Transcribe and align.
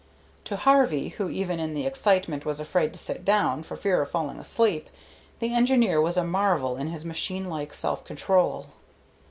To 0.45 0.55
Harvey, 0.55 1.09
who 1.09 1.29
even 1.29 1.59
in 1.59 1.75
the 1.75 1.85
excitement 1.85 2.43
was 2.43 2.59
afraid 2.59 2.91
to 2.93 2.97
sit 2.97 3.23
down 3.23 3.61
for 3.61 3.77
fear 3.77 4.01
of 4.01 4.09
falling 4.09 4.39
asleep, 4.39 4.89
the 5.37 5.53
engineer 5.53 6.01
was 6.01 6.17
a 6.17 6.23
marvel 6.23 6.75
in 6.75 6.87
his 6.87 7.05
machine 7.05 7.47
like 7.51 7.71
self 7.71 8.03
control. 8.03 8.71